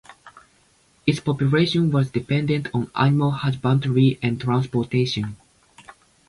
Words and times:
Its 1.05 1.19
population 1.19 1.91
was 1.91 2.09
dependent 2.09 2.67
on 2.73 2.89
animal 2.95 3.29
husbandry 3.29 4.17
and 4.23 4.41
transportation. 4.41 5.37